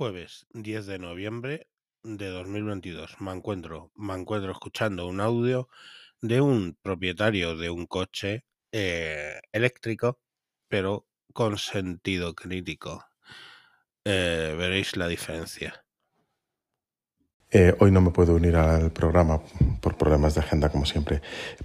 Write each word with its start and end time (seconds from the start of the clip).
Jueves 0.00 0.46
10 0.54 0.86
de 0.86 0.98
noviembre 0.98 1.68
de 2.02 2.28
2022. 2.28 3.20
Me 3.20 3.32
encuentro, 3.32 3.92
me 3.94 4.14
encuentro 4.14 4.50
escuchando 4.50 5.06
un 5.06 5.20
audio 5.20 5.68
de 6.22 6.40
un 6.40 6.74
propietario 6.80 7.54
de 7.54 7.68
un 7.68 7.84
coche 7.84 8.46
eh, 8.72 9.42
eléctrico, 9.52 10.18
pero 10.68 11.06
con 11.34 11.58
sentido 11.58 12.34
crítico. 12.34 13.04
Eh, 14.06 14.54
veréis 14.56 14.96
la 14.96 15.06
diferencia. 15.06 15.84
Eh, 17.52 17.74
hoy 17.80 17.90
no 17.90 18.00
me 18.00 18.12
puedo 18.12 18.36
unir 18.36 18.54
al 18.54 18.92
programa 18.92 19.40
por 19.80 19.96
problemas 19.96 20.34
de 20.34 20.40
agenda, 20.40 20.68
como 20.68 20.86
siempre, 20.86 21.20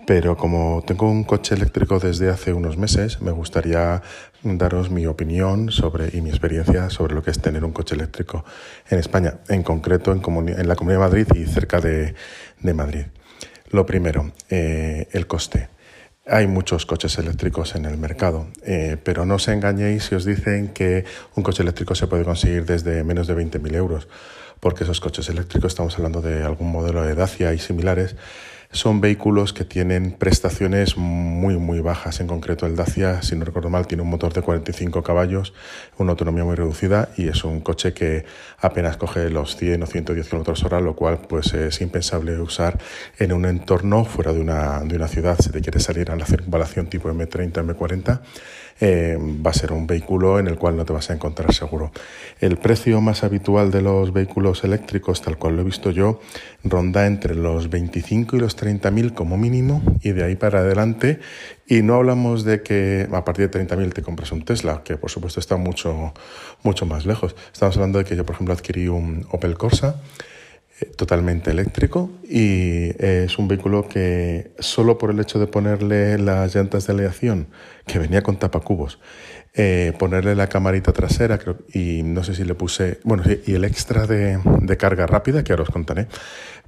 pero 0.07 0.36
como 0.36 0.83
tengo 0.86 1.07
un 1.07 1.23
coche 1.23 1.54
eléctrico 1.54 2.00
desde 2.00 2.29
hace 2.31 2.54
unos 2.54 2.75
meses, 2.75 3.21
me 3.21 3.29
gustaría 3.29 4.01
daros 4.41 4.89
mi 4.89 5.05
opinión 5.05 5.71
sobre 5.71 6.09
y 6.18 6.21
mi 6.21 6.32
experiencia 6.32 6.89
sobre 6.89 7.13
lo 7.13 7.21
que 7.21 7.29
es 7.29 7.39
tener 7.39 7.63
un 7.63 7.71
coche 7.71 7.93
eléctrico 7.93 8.43
en 8.89 8.97
España, 8.97 9.36
en 9.47 9.61
concreto 9.61 10.11
en, 10.11 10.68
la 10.68 10.75
Comunidad 10.75 11.00
de 11.00 11.05
Madrid 11.05 11.27
y 11.36 11.46
cerca 11.46 11.79
de, 11.79 12.15
de 12.61 12.74
Madrid. 12.74 13.05
Lo 13.69 13.86
primero, 13.86 14.32
eh, 14.49 15.07
el 15.11 15.27
coste. 15.27 15.69
Hay 16.25 16.47
muchos 16.47 16.88
coches 16.88 17.19
eléctricos 17.19 17.75
en 17.75 17.86
el 17.86 17.97
mercado, 17.97 18.47
eh, 18.63 18.97
pero 19.04 19.27
no 19.27 19.36
os 19.36 19.47
engañéis 19.47 20.05
si 20.05 20.15
os 20.15 20.25
dicen 20.25 20.69
que 20.69 21.05
un 21.36 21.43
coche 21.43 21.61
eléctrico 21.61 21.93
se 21.93 22.07
puede 22.07 22.24
conseguir 22.24 22.65
desde 22.65 23.04
menos 23.04 23.27
de 23.27 23.36
20.000 23.36 23.75
euros 23.75 24.07
porque 24.59 24.83
esos 24.83 25.00
coches 25.00 25.29
eléctricos, 25.29 25.71
estamos 25.71 25.95
hablando 25.97 26.21
de 26.21 26.43
algún 26.43 26.71
modelo 26.71 27.01
de 27.04 27.15
Dacia 27.15 27.54
y 27.54 27.59
similares, 27.59 28.15
son 28.75 29.00
vehículos 29.00 29.54
que 29.54 29.63
tienen 29.63 30.11
prestaciones 30.11 30.97
muy, 30.97 31.57
muy 31.57 31.79
bajas. 31.79 32.19
En 32.19 32.27
concreto, 32.27 32.66
el 32.66 32.75
Dacia, 32.75 33.22
si 33.22 33.36
no 33.36 33.45
recuerdo 33.45 33.69
mal, 33.69 33.88
tiene 33.88 34.03
un 34.03 34.09
motor 34.09 34.33
de 34.33 34.41
45 34.41 35.02
caballos, 35.02 35.53
una 35.97 36.11
autonomía 36.11 36.44
muy 36.44 36.55
reducida 36.55 37.09
y 37.16 37.30
es 37.30 37.44
un 37.45 37.61
coche 37.61 37.94
que 37.94 38.25
apenas 38.59 38.97
coge 38.97 39.30
los 39.30 39.55
100 39.55 39.83
o 39.83 39.86
110 39.86 40.27
kilómetros 40.27 40.63
hora, 40.63 40.81
lo 40.81 40.95
cual 40.95 41.19
pues, 41.30 41.53
es 41.53 41.80
impensable 41.80 42.37
usar 42.39 42.77
en 43.17 43.31
un 43.31 43.45
entorno 43.45 44.03
fuera 44.03 44.33
de 44.33 44.41
una, 44.41 44.81
de 44.81 44.95
una 44.97 45.08
ciudad. 45.08 45.37
Si 45.39 45.49
te 45.52 45.61
quieres 45.61 45.83
salir 45.83 46.11
a 46.11 46.15
la 46.17 46.25
circunvalación 46.25 46.87
tipo 46.87 47.09
M30, 47.09 47.53
M40, 47.53 48.19
eh, 48.79 49.17
va 49.19 49.51
a 49.51 49.53
ser 49.53 49.71
un 49.71 49.87
vehículo 49.87 50.37
en 50.37 50.47
el 50.47 50.57
cual 50.57 50.75
no 50.75 50.85
te 50.85 50.93
vas 50.93 51.09
a 51.09 51.13
encontrar 51.13 51.53
seguro. 51.53 51.91
El 52.39 52.57
precio 52.57 52.99
más 52.99 53.23
habitual 53.23 53.71
de 53.71 53.81
los 53.81 54.11
vehículos 54.11 54.63
eléctricos, 54.63 55.21
tal 55.21 55.37
cual 55.37 55.55
lo 55.55 55.61
he 55.61 55.65
visto 55.65 55.91
yo, 55.91 56.19
ronda 56.63 57.05
entre 57.05 57.35
los 57.35 57.69
25 57.69 58.35
y 58.35 58.39
los 58.39 58.55
30 58.55 58.91
mil 58.91 59.13
como 59.13 59.37
mínimo 59.37 59.81
y 60.01 60.11
de 60.11 60.23
ahí 60.25 60.35
para 60.35 60.59
adelante. 60.59 61.19
Y 61.67 61.81
no 61.81 61.95
hablamos 61.95 62.43
de 62.43 62.61
que 62.61 63.07
a 63.11 63.23
partir 63.23 63.45
de 63.45 63.49
30 63.49 63.75
mil 63.77 63.93
te 63.93 64.01
compras 64.01 64.31
un 64.31 64.43
Tesla, 64.43 64.81
que 64.83 64.97
por 64.97 65.09
supuesto 65.09 65.39
está 65.39 65.55
mucho, 65.55 66.13
mucho 66.63 66.85
más 66.85 67.05
lejos. 67.05 67.35
Estamos 67.53 67.75
hablando 67.77 67.99
de 67.99 68.05
que 68.05 68.15
yo, 68.15 68.25
por 68.25 68.35
ejemplo, 68.35 68.53
adquirí 68.53 68.87
un 68.87 69.25
Opel 69.31 69.57
Corsa 69.57 70.01
totalmente 70.97 71.51
eléctrico 71.51 72.11
y 72.23 72.91
es 73.03 73.37
un 73.37 73.47
vehículo 73.47 73.87
que 73.87 74.51
solo 74.59 74.97
por 74.97 75.09
el 75.09 75.19
hecho 75.19 75.39
de 75.39 75.47
ponerle 75.47 76.17
las 76.17 76.53
llantas 76.53 76.85
de 76.87 76.93
aleación, 76.93 77.47
que 77.85 77.99
venía 77.99 78.21
con 78.21 78.37
tapacubos, 78.37 78.99
eh, 79.53 79.93
ponerle 79.97 80.35
la 80.35 80.47
camarita 80.47 80.91
trasera 80.91 81.39
y 81.71 82.03
no 82.03 82.25
sé 82.25 82.35
si 82.35 82.43
le 82.43 82.55
puse, 82.55 82.99
bueno, 83.03 83.23
y 83.45 83.53
el 83.53 83.63
extra 83.63 84.05
de, 84.05 84.37
carga 84.77 85.07
rápida, 85.07 85.45
que 85.45 85.53
ahora 85.53 85.63
os 85.63 85.69
contaré, 85.69 86.07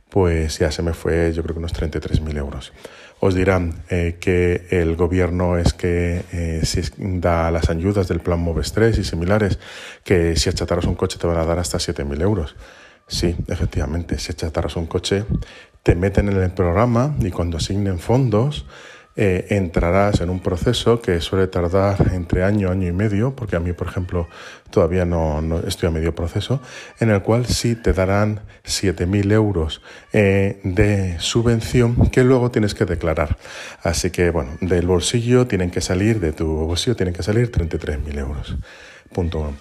pues 0.10 0.60
ya 0.60 0.72
se 0.72 0.82
me 0.84 0.94
fue 0.94 1.34
yo 1.34 1.44
creo 1.44 1.56
que 1.56 1.60
unos 1.60 1.74
33.000 1.74 2.38
euros. 2.38 2.72
Os 3.20 3.36
dirán 3.36 3.84
eh, 3.90 4.16
que 4.22 4.68
el 4.70 4.96
gobierno 4.96 5.58
es 5.58 5.74
que 5.74 6.24
eh, 6.32 6.62
si 6.64 6.82
da 6.98 7.52
las 7.52 7.70
ayudas 7.70 8.08
del 8.08 8.22
plan 8.22 8.40
Moves 8.40 8.72
3 8.72 8.98
y 9.00 9.04
similares, 9.04 9.60
que 10.06 10.38
si 10.38 10.50
achataros 10.50 10.86
un 10.86 10.96
coche 10.96 11.18
te 11.20 11.28
van 11.28 11.38
a 11.38 11.44
dar 11.44 11.60
hasta 11.60 11.80
7.000 11.80 12.22
euros. 12.22 12.56
Sí, 13.08 13.36
efectivamente, 13.48 14.20
si 14.20 14.34
achatarras 14.34 14.76
un 14.76 14.86
coche, 14.86 15.24
te 15.82 15.96
meten 15.96 16.28
en 16.28 16.38
el 16.38 16.52
programa 16.52 17.16
y 17.20 17.32
cuando 17.32 17.58
asignen 17.58 18.00
fondos, 18.00 18.66
eh, 19.20 19.48
entrarás 19.56 20.22
en 20.22 20.30
un 20.30 20.42
proceso 20.42 21.02
que 21.02 21.22
suele 21.22 21.48
tardar 21.48 22.12
entre 22.14 22.44
año, 22.44 22.70
año 22.70 22.88
y 22.88 22.92
medio, 22.92 23.36
porque 23.36 23.56
a 23.56 23.60
mí, 23.60 23.74
por 23.74 23.88
ejemplo, 23.88 24.28
todavía 24.70 25.06
no, 25.06 25.42
estoy 25.66 25.88
a 25.88 25.92
medio 25.92 26.14
proceso, 26.14 26.62
en 27.00 27.10
el 27.10 27.24
cual 27.24 27.48
sí 27.48 27.76
te 27.76 27.94
darán 27.94 28.42
7.000 28.64 29.32
euros 29.32 29.82
eh, 30.14 30.60
de 30.64 31.16
subvención 31.20 32.12
que 32.12 32.24
luego 32.24 32.52
tienes 32.52 32.76
que 32.76 32.86
declarar. 32.86 33.38
Así 33.82 34.12
que, 34.12 34.30
bueno, 34.30 34.52
del 34.62 34.86
bolsillo 34.86 35.48
tienen 35.48 35.72
que 35.72 35.82
salir, 35.82 36.20
de 36.20 36.34
tu 36.34 36.46
bolsillo 36.46 36.96
tienen 36.96 37.16
que 37.16 37.24
salir 37.24 37.52
33.000 37.52 38.20
euros. 38.20 38.56
Punto. 39.12 39.54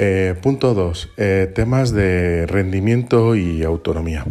Eh, 0.00 0.36
punto 0.40 0.74
2. 0.74 1.10
Eh, 1.16 1.52
temas 1.52 1.90
de 1.90 2.46
rendimiento 2.46 3.34
y 3.34 3.64
autonomía. 3.64 4.24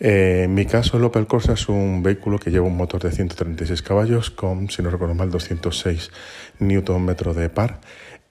Eh, 0.00 0.42
en 0.46 0.54
mi 0.54 0.66
caso, 0.66 0.96
el 0.96 1.04
Opel 1.04 1.28
Corsa 1.28 1.52
es 1.52 1.68
un 1.68 2.02
vehículo 2.02 2.40
que 2.40 2.50
lleva 2.50 2.66
un 2.66 2.76
motor 2.76 3.00
de 3.00 3.12
136 3.12 3.80
caballos 3.80 4.30
con, 4.30 4.68
si 4.70 4.82
no 4.82 4.90
recuerdo 4.90 5.14
mal, 5.14 5.30
206 5.30 6.10
Nm 6.58 7.14
de 7.32 7.48
par 7.48 7.78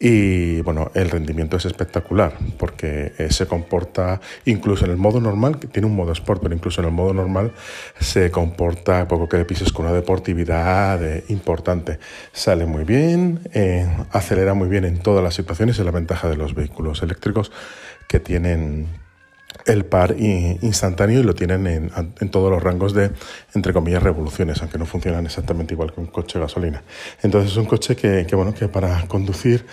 y 0.05 0.59
bueno, 0.63 0.91
el 0.95 1.09
rendimiento 1.09 1.55
es 1.55 1.63
espectacular 1.63 2.33
porque 2.57 3.13
eh, 3.17 3.31
se 3.31 3.47
comporta, 3.47 4.19
incluso 4.43 4.83
en 4.83 4.91
el 4.91 4.97
modo 4.97 5.21
normal, 5.21 5.59
que 5.59 5.67
tiene 5.67 5.87
un 5.87 5.95
modo 5.95 6.11
sport, 6.11 6.41
pero 6.43 6.53
incluso 6.53 6.81
en 6.81 6.87
el 6.87 6.93
modo 6.93 7.13
normal 7.13 7.53
se 8.01 8.29
comporta, 8.29 9.07
poco 9.07 9.29
que 9.29 9.37
le 9.37 9.45
pises, 9.45 9.71
con 9.71 9.85
una 9.85 9.95
deportividad 9.95 11.01
eh, 11.01 11.23
importante. 11.29 11.99
Sale 12.33 12.65
muy 12.65 12.83
bien, 12.83 13.47
eh, 13.53 13.87
acelera 14.11 14.53
muy 14.53 14.67
bien 14.67 14.83
en 14.83 14.99
todas 14.99 15.23
las 15.23 15.35
situaciones, 15.35 15.79
es 15.79 15.85
la 15.85 15.91
ventaja 15.91 16.27
de 16.27 16.35
los 16.35 16.53
vehículos 16.53 17.01
eléctricos 17.01 17.53
que 18.05 18.19
tienen 18.19 18.89
el 19.65 19.85
par 19.85 20.15
instantáneo 20.19 21.21
y 21.21 21.23
lo 21.23 21.33
tienen 21.33 21.67
en, 21.67 22.29
todos 22.29 22.51
los 22.51 22.61
rangos 22.61 22.93
de, 22.93 23.11
entre 23.55 23.73
comillas, 23.73 24.03
revoluciones, 24.03 24.61
aunque 24.61 24.77
no 24.77 24.85
funcionan 24.85 25.25
exactamente 25.25 25.73
igual 25.73 25.93
que 25.93 26.01
un 26.01 26.07
coche 26.07 26.39
de 26.39 26.45
gasolina. 26.45 26.83
Entonces 27.21 27.51
es 27.51 27.57
un 27.57 27.65
coche 27.65 27.95
que, 27.95 28.27
bueno, 28.35 28.53
que 28.53 28.67
para 28.67 29.07
conducir 29.07 29.65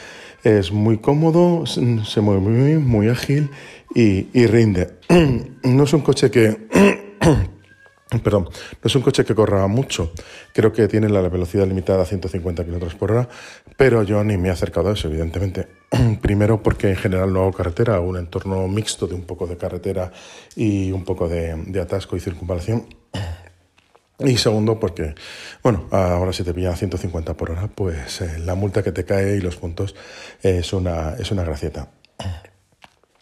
es 0.45 0.73
muy 0.73 0.99
cómodo, 0.99 1.67
se 1.67 2.21
mueve 2.21 2.79
muy 2.79 3.09
ágil 3.09 3.51
y, 3.95 4.29
y 4.33 4.47
rinde. 4.47 4.91
no 5.65 5.85
es 5.85 5.93
un 5.93 6.01
coche 6.01 6.31
que... 6.31 6.69
Perdón, 8.25 8.45
no 8.45 8.87
es 8.89 8.95
un 8.97 9.03
coche 9.03 9.25
que 9.25 9.37
corra 9.37 9.65
mucho. 9.69 10.13
Creo 10.53 10.73
que 10.73 10.89
tiene 10.89 11.09
la 11.09 11.21
velocidad 11.29 11.67
limitada 11.67 12.03
a 12.03 12.07
150 12.07 12.65
km 12.65 12.97
por 12.97 13.13
hora, 13.13 13.29
pero 13.77 14.03
yo 14.03 14.25
ni 14.25 14.37
me 14.37 14.49
he 14.49 14.51
acercado 14.51 14.89
a 14.89 14.95
eso, 14.95 15.07
evidentemente. 15.07 15.69
Primero 16.21 16.61
porque 16.61 16.91
en 16.91 16.97
general 16.97 17.33
no 17.33 17.43
hago 17.43 17.53
carretera, 17.53 18.01
un 18.01 18.17
entorno 18.17 18.67
mixto 18.67 19.07
de 19.07 19.15
un 19.15 19.23
poco 19.23 19.47
de 19.47 19.57
carretera 19.57 20.11
y 20.57 20.91
un 20.91 21.05
poco 21.05 21.29
de, 21.29 21.81
atasco 21.81 22.17
y 22.17 22.21
circunvalación. 22.21 22.87
Y 24.25 24.37
segundo, 24.37 24.79
porque, 24.79 25.15
bueno, 25.63 25.87
ahora 25.91 26.33
si 26.33 26.45
te 26.45 26.53
pillan 26.53 26.73
a 26.73 26.77
150 26.77 27.35
por 27.37 27.51
hora, 27.51 27.69
pues 27.69 28.21
eh, 28.21 28.39
la 28.39 28.55
multa 28.55 28.83
que 28.83 28.93
te 28.93 29.05
cae 29.05 29.37
y 29.37 29.41
los 29.41 29.57
puntos 29.57 29.95
es 30.43 30.73
una, 30.73 31.15
es 31.19 31.31
una 31.31 31.43
gracieta. 31.43 31.89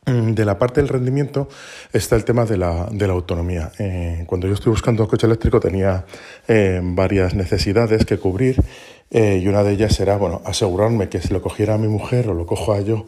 Mm, 0.09 0.33
de 0.33 0.45
la 0.45 0.59
parte 0.59 0.81
del 0.81 0.89
rendimiento 0.89 1.49
está 1.93 2.17
el 2.17 2.25
tema 2.25 2.47
de 2.47 2.57
la, 2.57 2.89
de 2.91 3.07
la 3.07 3.13
autonomía. 3.13 3.73
Eh, 3.79 4.25
cuando 4.27 4.47
yo 4.47 4.55
estoy 4.55 4.71
buscando 4.71 5.03
un 5.03 5.09
coche 5.09 5.27
eléctrico 5.27 5.61
tenía 5.61 6.07
eh, 6.47 6.81
varias 6.83 7.35
necesidades 7.35 8.07
que 8.07 8.17
cubrir 8.17 8.63
eh, 9.11 9.41
y 9.43 9.49
una 9.49 9.63
de 9.63 9.73
ellas 9.73 10.01
era 10.01 10.17
bueno, 10.17 10.41
asegurarme 10.47 11.09
que 11.09 11.21
si 11.21 11.33
lo 11.33 11.43
cogiera 11.43 11.77
mi 11.77 11.89
mujer 11.89 12.29
o 12.29 12.35
lo 12.35 12.47
cojo 12.47 12.73
a 12.73 12.81
yo 12.81 13.07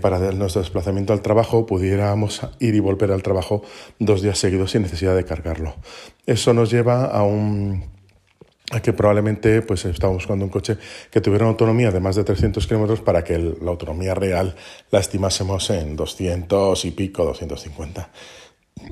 para 0.00 0.20
nuestro 0.30 0.62
desplazamiento 0.62 1.12
al 1.12 1.20
trabajo 1.20 1.66
pudiéramos 1.66 2.42
ir 2.60 2.76
y 2.76 2.78
volver 2.78 3.10
al 3.10 3.24
trabajo 3.24 3.62
dos 3.98 4.22
días 4.22 4.38
seguidos 4.38 4.70
sin 4.70 4.82
necesidad 4.82 5.16
de 5.16 5.24
cargarlo. 5.24 5.74
Eso 6.26 6.54
nos 6.54 6.70
lleva 6.70 7.06
a 7.06 7.24
un 7.24 7.82
que 8.82 8.92
probablemente 8.92 9.62
pues 9.62 9.84
estábamos 9.84 10.22
buscando 10.22 10.44
un 10.44 10.50
coche 10.50 10.78
que 11.10 11.20
tuviera 11.20 11.44
una 11.44 11.52
autonomía 11.52 11.90
de 11.90 12.00
más 12.00 12.16
de 12.16 12.24
300 12.24 12.66
kilómetros 12.66 13.00
para 13.00 13.22
que 13.22 13.38
la 13.38 13.70
autonomía 13.70 14.14
real 14.14 14.56
la 14.90 15.00
estimásemos 15.00 15.68
en 15.70 15.96
200 15.96 16.84
y 16.84 16.90
pico, 16.92 17.24
250. 17.24 18.10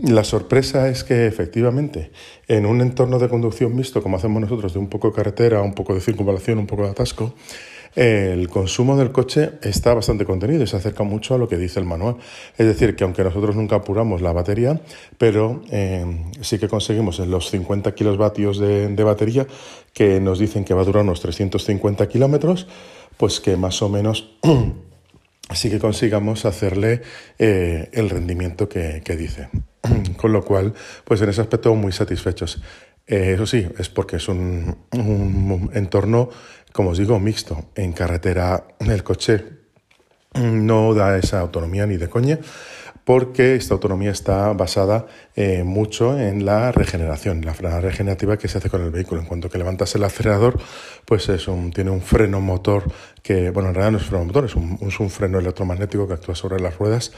La 0.05 0.25
sorpresa 0.25 0.89
es 0.89 1.05
que 1.05 1.27
efectivamente 1.27 2.13
en 2.49 2.67
un 2.67 2.81
entorno 2.81 3.19
de 3.19 3.29
conducción 3.29 3.75
mixto 3.75 4.03
como 4.03 4.17
hacemos 4.17 4.41
nosotros 4.41 4.75
de 4.75 4.79
un 4.79 4.89
poco 4.89 5.09
de 5.09 5.15
carretera, 5.15 5.61
un 5.63 5.75
poco 5.75 5.95
de 5.95 6.01
circunvalación, 6.01 6.59
un 6.59 6.67
poco 6.67 6.85
de 6.85 6.91
atasco, 6.91 7.35
el 7.95 8.49
consumo 8.49 8.97
del 8.97 9.13
coche 9.13 9.53
está 9.63 9.93
bastante 9.95 10.25
contenido 10.25 10.63
y 10.63 10.67
se 10.67 10.77
acerca 10.77 11.03
mucho 11.03 11.35
a 11.35 11.39
lo 11.39 11.49
que 11.49 11.57
dice 11.57 11.81
el 11.81 11.87
manual. 11.87 12.17
Es 12.57 12.67
decir, 12.67 12.97
que 12.97 13.05
aunque 13.05 13.25
nosotros 13.25 13.57
nunca 13.57 13.77
apuramos 13.77 14.23
la 14.23 14.33
batería, 14.33 14.81
pero 15.19 15.63
eh, 15.71 16.05
sí 16.41 16.59
que 16.59 16.69
conseguimos 16.69 17.19
en 17.21 17.31
los 17.31 17.51
50 17.51 17.95
kilovatios 17.95 18.59
de, 18.59 18.89
de 18.89 19.05
batería, 19.05 19.47
que 19.93 20.21
nos 20.21 20.39
dicen 20.39 20.65
que 20.65 20.75
va 20.75 20.83
a 20.83 20.85
durar 20.85 21.05
unos 21.05 21.21
350 21.21 22.09
kilómetros, 22.09 22.67
pues 23.17 23.41
que 23.41 23.57
más 23.57 23.83
o 23.83 23.89
menos 23.89 24.33
sí 25.55 25.71
que 25.71 25.79
consigamos 25.79 26.45
hacerle 26.45 27.03
eh, 27.39 27.89
el 27.93 28.11
rendimiento 28.11 28.69
que, 28.69 29.03
dice. 29.17 29.49
Con 30.17 30.33
lo 30.33 30.45
cual, 30.45 30.75
pues 31.05 31.21
en 31.23 31.29
ese 31.29 31.41
aspecto 31.41 31.75
muy 31.75 31.93
satisfechos. 31.93 32.63
Eh, 33.07 33.33
eso 33.35 33.47
sí, 33.47 33.67
es 33.79 33.89
porque 33.89 34.17
es 34.17 34.29
un, 34.29 34.77
un 34.93 35.71
entorno 35.75 36.31
como 36.73 36.91
os 36.91 36.99
digo, 36.99 37.19
mixto. 37.21 37.67
En 37.75 37.93
carretera 37.93 38.65
el 38.81 39.05
coche 39.05 39.45
no 40.35 40.95
da 40.95 41.19
esa 41.19 41.41
autonomía 41.41 41.87
ni 41.87 41.97
de 41.97 42.09
coña 42.09 42.39
porque 43.05 43.57
esta 43.57 43.75
autonomía 43.75 44.13
está 44.13 44.53
basada 44.53 45.07
eh, 45.35 45.65
mucho 45.65 46.19
en 46.19 46.47
la 46.47 46.71
regeneración, 46.71 47.45
la 47.45 47.53
frenada 47.53 47.81
regenerativa 47.81 48.37
que 48.37 48.47
se 48.47 48.59
hace 48.59 48.71
con 48.71 48.81
el 48.81 48.91
vehículo. 48.91 49.21
En 49.21 49.27
cuanto 49.27 49.51
que 49.51 49.59
levantas 49.59 49.95
el 49.97 50.05
acelerador, 50.05 50.61
pues 51.05 51.29
es 51.29 51.49
un, 51.49 51.73
tiene 51.73 51.91
un 51.91 52.01
freno 52.01 52.41
motor 52.41 52.85
que, 53.23 53.51
bueno, 53.51 53.71
en 53.71 53.75
realidad 53.75 53.93
no 53.93 53.99
es 53.99 54.05
freno 54.05 54.25
motor, 54.25 54.45
es 54.45 54.55
un, 54.55 54.79
es 54.87 55.01
un 55.01 55.11
freno 55.11 55.41
electromagnético 55.41 56.07
que 56.07 56.15
actúa 56.15 56.37
sobre 56.37 56.61
las 56.61 56.79
ruedas 56.79 57.13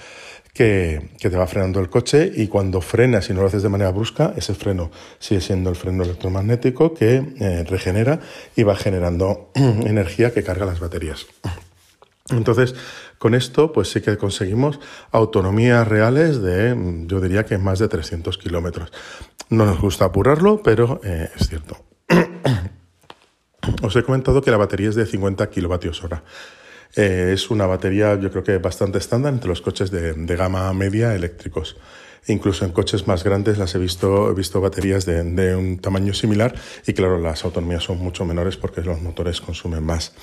que, 0.55 1.11
te 1.19 1.29
va 1.37 1.47
frenando 1.47 1.81
el 1.81 1.91
coche 1.91 2.33
y 2.35 2.47
cuando 2.47 2.81
frenas 2.81 3.29
y 3.29 3.35
no 3.35 3.41
lo 3.41 3.49
haces 3.49 3.65
de 3.65 3.69
manera 3.69 3.91
brusca, 3.91 4.33
ese 4.37 4.55
freno 4.55 4.91
sigue 5.19 5.41
siendo 5.41 5.69
el 5.69 5.77
freno 5.77 6.05
electromagnético 6.05 6.95
que 6.95 7.35
eh, 7.41 7.65
regenera 7.69 8.21
y 8.55 8.63
va 8.63 8.77
generando 8.77 9.51
energía 9.55 10.33
que 10.33 10.45
carga 10.45 10.65
las 10.65 10.79
baterías. 10.79 11.27
Entonces, 12.31 12.75
con 13.19 13.35
esto, 13.35 13.73
pues 13.73 13.91
sí 13.91 14.01
que 14.01 14.17
conseguimos 14.17 14.81
autonomías 15.11 15.87
reales 15.87 16.41
de, 16.41 16.75
yo 17.07 17.21
diría 17.21 17.45
que 17.45 17.59
más 17.59 17.81
de 17.81 17.89
300 17.89 18.39
kilómetros. 18.39 18.93
No 19.51 19.67
nos 19.67 19.81
gusta 19.81 20.07
apurarlo, 20.07 20.63
pero 20.63 21.01
eh, 21.05 21.31
es 21.37 21.49
cierto. 21.49 21.77
Os 23.83 23.97
he 23.97 24.03
comentado 24.05 24.41
que 24.41 24.51
la 24.51 24.57
batería 24.57 24.89
es 24.89 24.95
de 24.95 25.05
50 25.05 25.51
kilovatios 25.51 26.03
hora. 26.05 26.23
Eh, 26.97 27.33
es 27.33 27.51
una 27.51 27.67
batería, 27.67 28.19
yo 28.21 28.31
creo 28.31 28.45
que 28.45 28.59
bastante 28.59 28.99
estándar 28.99 29.33
entre 29.33 29.49
los 29.49 29.61
coches 29.61 29.91
de, 29.91 30.37
gama 30.37 30.73
media 30.73 31.15
eléctricos. 31.15 31.77
Incluso 32.27 32.65
en 32.65 32.73
coches 32.73 33.07
más 33.07 33.23
grandes 33.23 33.59
las 33.59 33.75
he 33.75 33.79
visto, 33.79 34.31
he 34.31 34.35
visto 34.35 34.61
baterías 34.61 35.05
de, 35.05 35.23
de 35.23 35.57
un 35.57 35.79
tamaño 35.79 36.15
similar 36.15 36.55
y 36.87 36.95
claro, 36.95 37.19
las 37.19 37.45
autonomías 37.45 37.83
son 37.83 37.99
mucho 37.99 38.25
menores 38.25 38.57
porque 38.57 38.81
los 38.81 39.01
motores 39.03 39.41
consumen 39.41 39.85
más. 39.85 40.15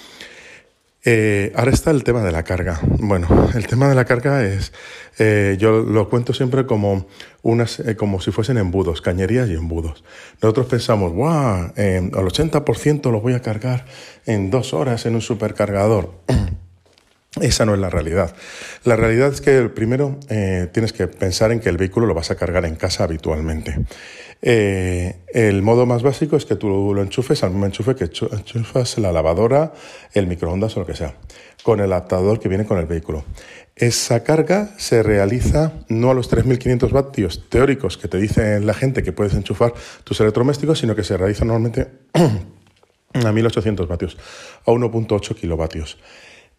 Eh, 1.03 1.51
ahora 1.55 1.71
está 1.71 1.89
el 1.89 2.03
tema 2.03 2.23
de 2.23 2.31
la 2.31 2.43
carga. 2.43 2.79
Bueno, 2.83 3.49
el 3.55 3.65
tema 3.65 3.89
de 3.89 3.95
la 3.95 4.05
carga 4.05 4.45
es, 4.45 4.71
eh, 5.17 5.57
yo 5.59 5.81
lo 5.81 6.09
cuento 6.09 6.33
siempre 6.33 6.65
como, 6.65 7.07
unas, 7.41 7.81
como 7.97 8.21
si 8.21 8.31
fuesen 8.31 8.57
embudos, 8.57 9.01
cañerías 9.01 9.49
y 9.49 9.55
embudos. 9.55 10.03
Nosotros 10.41 10.67
pensamos, 10.67 11.13
wow, 11.13 11.71
al 11.75 12.11
80% 12.11 13.11
lo 13.11 13.19
voy 13.19 13.33
a 13.33 13.41
cargar 13.41 13.85
en 14.25 14.51
dos 14.51 14.73
horas 14.73 15.05
en 15.05 15.15
un 15.15 15.21
supercargador. 15.21 16.13
Esa 17.39 17.65
no 17.65 17.73
es 17.73 17.79
la 17.79 17.89
realidad. 17.89 18.35
La 18.83 18.97
realidad 18.97 19.31
es 19.31 19.39
que 19.39 19.69
primero 19.69 20.19
tienes 20.27 20.91
que 20.91 21.07
pensar 21.07 21.53
en 21.53 21.61
que 21.61 21.69
el 21.69 21.77
vehículo 21.77 22.05
lo 22.05 22.13
vas 22.13 22.29
a 22.29 22.35
cargar 22.35 22.65
en 22.65 22.75
casa 22.75 23.05
habitualmente. 23.05 23.77
Eh, 24.41 25.17
el 25.27 25.61
modo 25.61 25.85
más 25.85 26.01
básico 26.01 26.35
es 26.35 26.45
que 26.45 26.55
tú 26.55 26.93
lo 26.93 27.01
enchufes 27.01 27.43
al 27.43 27.51
mismo 27.51 27.67
enchufe 27.67 27.95
que 27.95 28.05
enchufas 28.05 28.97
la 28.97 29.11
lavadora, 29.11 29.71
el 30.13 30.25
microondas 30.27 30.75
o 30.75 30.79
lo 30.79 30.85
que 30.85 30.95
sea, 30.95 31.15
con 31.63 31.79
el 31.79 31.93
adaptador 31.93 32.39
que 32.39 32.49
viene 32.49 32.65
con 32.65 32.79
el 32.79 32.85
vehículo. 32.85 33.23
Esa 33.75 34.23
carga 34.23 34.73
se 34.77 35.03
realiza 35.03 35.73
no 35.89 36.11
a 36.11 36.13
los 36.13 36.29
3.500 36.29 36.91
vatios 36.91 37.49
teóricos 37.49 37.97
que 37.97 38.07
te 38.07 38.17
dice 38.17 38.59
la 38.59 38.73
gente 38.73 39.03
que 39.03 39.13
puedes 39.13 39.33
enchufar 39.35 39.73
tus 40.03 40.19
electrodomésticos, 40.19 40.79
sino 40.79 40.95
que 40.95 41.03
se 41.03 41.17
realiza 41.17 41.45
normalmente 41.45 41.87
a 42.13 43.19
1.800 43.19 43.87
vatios, 43.87 44.17
a 44.65 44.71
1.8 44.71 45.35
kilovatios 45.35 45.97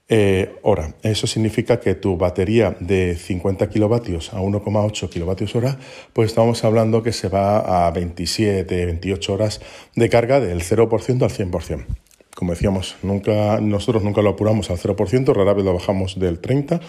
eh, 0.09 0.57
hora. 0.63 0.95
Eso 1.03 1.27
significa 1.27 1.81
que 1.81 1.95
tu 1.95 2.17
batería 2.17 2.77
de 2.81 3.17
50 3.17 3.69
kilovatios 3.71 4.33
a 4.35 4.41
1,8 4.41 5.09
kilovatios 5.09 5.55
hora, 5.55 5.79
pues 6.13 6.31
estamos 6.31 6.65
hablando 6.65 7.03
que 7.03 7.13
se 7.13 7.29
va 7.29 7.87
a 7.87 7.91
27, 7.91 8.87
28 8.87 9.33
horas 9.33 9.61
de 9.95 10.09
carga 10.09 10.41
del 10.41 10.63
0% 10.63 11.23
al 11.23 11.31
100%. 11.31 11.87
Como 12.35 12.53
decíamos, 12.53 12.97
nunca, 13.03 13.61
nosotros 13.61 14.03
nunca 14.03 14.23
lo 14.23 14.31
apuramos 14.31 14.71
al 14.71 14.79
0%, 14.79 15.35
rara 15.35 15.55
vez 15.55 15.65
lo 15.65 15.75
bajamos 15.75 16.19
del 16.19 16.41
30% 16.41 16.81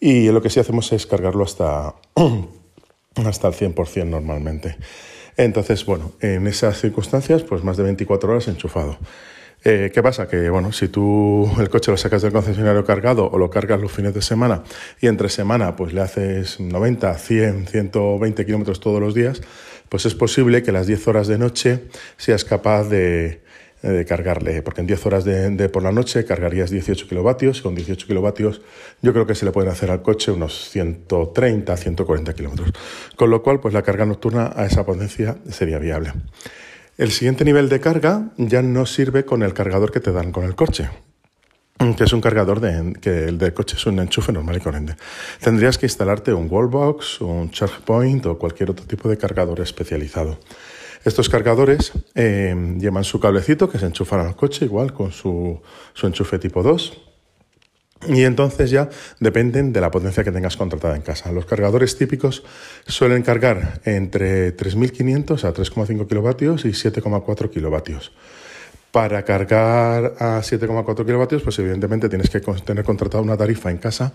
y 0.00 0.28
lo 0.28 0.42
que 0.42 0.50
sí 0.50 0.60
hacemos 0.60 0.92
es 0.92 1.06
cargarlo 1.06 1.44
hasta, 1.44 1.94
hasta 3.16 3.48
el 3.48 3.54
100% 3.54 4.08
normalmente. 4.08 4.76
Entonces, 5.36 5.84
bueno, 5.84 6.12
en 6.20 6.46
esas 6.46 6.80
circunstancias, 6.80 7.42
pues 7.42 7.64
más 7.64 7.76
de 7.76 7.82
24 7.82 8.30
horas 8.30 8.48
enchufado. 8.48 8.98
Eh, 9.66 9.90
¿Qué 9.94 10.02
pasa? 10.02 10.28
Que 10.28 10.50
bueno, 10.50 10.72
si 10.72 10.88
tú 10.88 11.50
el 11.58 11.70
coche 11.70 11.90
lo 11.90 11.96
sacas 11.96 12.20
del 12.20 12.32
concesionario 12.32 12.84
cargado 12.84 13.30
o 13.30 13.38
lo 13.38 13.48
cargas 13.48 13.80
los 13.80 13.90
fines 13.90 14.12
de 14.12 14.20
semana 14.20 14.62
y 15.00 15.06
entre 15.06 15.30
semana 15.30 15.74
pues 15.74 15.94
le 15.94 16.02
haces 16.02 16.60
90, 16.60 17.14
100, 17.14 17.66
120 17.68 18.44
kilómetros 18.44 18.80
todos 18.80 19.00
los 19.00 19.14
días, 19.14 19.40
pues 19.88 20.04
es 20.04 20.14
posible 20.14 20.62
que 20.62 20.70
las 20.70 20.86
10 20.86 21.08
horas 21.08 21.28
de 21.28 21.38
noche 21.38 21.84
seas 22.18 22.44
capaz 22.44 22.84
de, 22.90 23.42
cargarle, 24.06 24.62
porque 24.62 24.80
en 24.80 24.86
10 24.86 25.06
horas 25.06 25.24
de, 25.24 25.68
por 25.68 25.82
la 25.82 25.92
noche 25.92 26.24
cargarías 26.24 26.70
18 26.70 27.06
kilovatios, 27.06 27.62
con 27.62 27.74
18 27.74 28.06
kilovatios 28.06 28.60
yo 29.00 29.12
creo 29.12 29.26
que 29.26 29.34
se 29.34 29.46
le 29.46 29.52
pueden 29.52 29.70
hacer 29.70 29.90
al 29.90 30.02
coche 30.02 30.30
unos 30.30 30.68
130, 30.70 31.74
140 31.74 32.34
kilómetros, 32.34 32.70
con 33.16 33.30
lo 33.30 33.42
cual 33.42 33.60
pues 33.60 33.72
la 33.72 33.82
carga 33.82 34.04
nocturna 34.04 34.52
a 34.54 34.66
esa 34.66 34.84
potencia 34.84 35.36
sería 35.50 35.78
viable. 35.78 36.12
El 36.96 37.10
siguiente 37.10 37.44
nivel 37.44 37.68
de 37.68 37.80
carga 37.80 38.30
ya 38.36 38.62
no 38.62 38.86
sirve 38.86 39.24
con 39.24 39.42
el 39.42 39.52
cargador 39.52 39.90
que 39.90 39.98
te 39.98 40.12
dan 40.12 40.30
con 40.30 40.44
el 40.44 40.54
coche, 40.54 40.90
que 41.96 42.04
es 42.04 42.12
un 42.12 42.20
cargador 42.20 42.60
de, 42.60 42.92
que 43.00 43.24
el 43.24 43.36
del 43.36 43.52
coche 43.52 43.74
es 43.76 43.84
un 43.86 43.98
enchufe 43.98 44.32
normal 44.32 44.56
y 44.56 44.60
corriente. 44.60 44.94
Tendrías 45.40 45.76
que 45.76 45.86
instalarte 45.86 46.32
un 46.32 46.46
wallbox, 46.48 47.20
un 47.20 47.50
charge 47.50 47.80
point 47.84 48.24
o 48.26 48.38
cualquier 48.38 48.70
otro 48.70 48.86
tipo 48.86 49.08
de 49.08 49.18
cargador 49.18 49.60
especializado. 49.60 50.38
Estos 51.04 51.28
cargadores 51.28 51.92
eh, 52.14 52.54
llevan 52.78 53.02
su 53.02 53.18
cablecito 53.18 53.68
que 53.68 53.78
se 53.78 53.86
enchufa 53.86 54.20
al 54.20 54.36
coche 54.36 54.64
igual 54.64 54.92
con 54.92 55.10
su, 55.10 55.60
su 55.94 56.06
enchufe 56.06 56.38
tipo 56.38 56.62
2 56.62 57.13
y 58.08 58.22
entonces 58.22 58.70
ya 58.70 58.88
dependen 59.20 59.72
de 59.72 59.80
la 59.80 59.90
potencia 59.90 60.24
que 60.24 60.32
tengas 60.32 60.56
contratada 60.56 60.96
en 60.96 61.02
casa. 61.02 61.32
Los 61.32 61.46
cargadores 61.46 61.96
típicos 61.96 62.42
suelen 62.86 63.22
cargar 63.22 63.80
entre 63.84 64.56
3.500 64.56 65.44
a 65.44 65.54
3,5 65.54 66.06
kilovatios 66.06 66.64
y 66.64 66.70
7,4 66.70 67.50
kilovatios. 67.50 68.12
Para 68.90 69.24
cargar 69.24 70.14
a 70.18 70.40
7,4 70.40 71.04
kilovatios, 71.04 71.42
pues 71.42 71.58
evidentemente 71.58 72.08
tienes 72.08 72.30
que 72.30 72.40
tener 72.40 72.84
contratada 72.84 73.22
una 73.22 73.36
tarifa 73.36 73.70
en 73.70 73.78
casa 73.78 74.12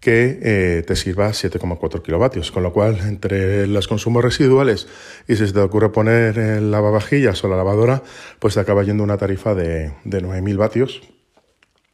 que 0.00 0.40
eh, 0.42 0.82
te 0.84 0.96
sirva 0.96 1.30
7,4 1.30 2.02
kilovatios, 2.02 2.50
con 2.50 2.64
lo 2.64 2.72
cual 2.72 2.98
entre 3.06 3.68
los 3.68 3.86
consumos 3.86 4.24
residuales 4.24 4.88
y 5.28 5.36
si 5.36 5.46
se 5.46 5.52
te 5.52 5.60
ocurre 5.60 5.90
poner 5.90 6.38
el 6.38 6.72
lavavajillas 6.72 7.42
o 7.44 7.48
la 7.48 7.56
lavadora, 7.56 8.02
pues 8.40 8.56
acaba 8.56 8.82
yendo 8.82 9.04
una 9.04 9.16
tarifa 9.16 9.54
de, 9.54 9.92
de 10.04 10.22
9.000 10.22 10.56
vatios 10.56 11.11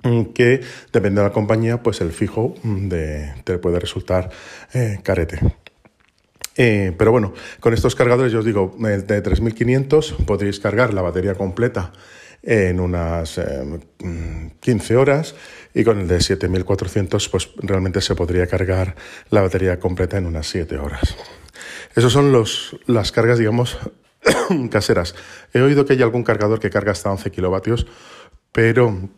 que 0.02 0.60
depende 0.92 1.20
de 1.20 1.26
la 1.26 1.32
compañía, 1.32 1.82
pues 1.82 2.00
el 2.00 2.12
fijo 2.12 2.54
mm, 2.62 2.88
te 3.44 3.58
puede 3.58 3.80
resultar 3.80 4.30
eh, 4.72 5.00
carete. 5.02 5.40
Eh, 6.60 6.92
pero 6.98 7.12
bueno, 7.12 7.34
con 7.60 7.72
estos 7.72 7.94
cargadores, 7.94 8.32
yo 8.32 8.40
os 8.40 8.44
digo, 8.44 8.74
de 8.78 9.20
3500 9.20 10.16
podréis 10.26 10.58
cargar 10.58 10.92
la 10.92 11.02
batería 11.02 11.36
completa 11.36 11.92
en 12.42 12.80
unas 12.80 13.34
15 13.34 13.44
eh, 14.00 14.96
mm, 14.96 14.98
horas 14.98 15.36
y 15.72 15.84
con 15.84 16.00
el 16.00 16.08
de 16.08 16.20
7400 16.20 17.28
pues 17.28 17.50
realmente 17.58 18.00
se 18.00 18.16
podría 18.16 18.48
cargar 18.48 18.96
la 19.30 19.42
batería 19.42 19.78
completa 19.78 20.18
en 20.18 20.26
unas 20.26 20.48
7 20.48 20.78
horas. 20.78 21.16
Esas 21.94 22.12
son 22.12 22.32
los, 22.32 22.76
las 22.86 23.12
cargas, 23.12 23.38
digamos, 23.38 23.78
caseras. 24.70 25.14
He 25.52 25.60
oído 25.60 25.86
que 25.86 25.92
hay 25.92 26.02
algún 26.02 26.24
cargador 26.24 26.58
que 26.58 26.70
carga 26.70 26.90
hasta 26.90 27.10
11 27.10 27.30
kilovatios, 27.30 27.86
pero 28.50 29.10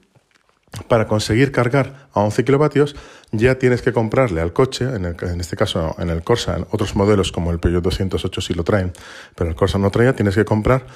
para 0.88 1.06
conseguir 1.06 1.52
cargar 1.52 2.08
a 2.12 2.20
11 2.20 2.44
kilovatios 2.44 2.96
ya 3.32 3.56
tienes 3.56 3.82
que 3.82 3.92
comprarle 3.92 4.40
al 4.40 4.52
coche, 4.52 4.84
en, 4.84 5.40
este 5.40 5.56
caso 5.56 5.94
en 5.98 6.10
el 6.10 6.22
Corsa, 6.22 6.56
en 6.56 6.66
otros 6.70 6.96
modelos 6.96 7.32
como 7.32 7.50
el 7.50 7.58
Peugeot 7.58 7.82
208 7.82 8.40
sí 8.40 8.54
lo 8.54 8.64
traen, 8.64 8.92
pero 9.34 9.50
el 9.50 9.56
Corsa 9.56 9.78
no 9.78 9.90
trae, 9.90 10.12
tienes 10.12 10.34
que 10.34 10.44
comprar 10.44 10.86